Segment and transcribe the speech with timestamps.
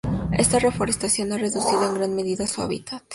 [0.31, 3.03] Esta reforestación ha reducido en gran medida su hábitat.